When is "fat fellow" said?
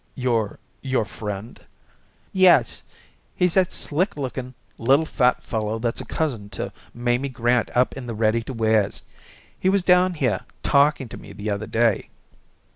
5.05-5.77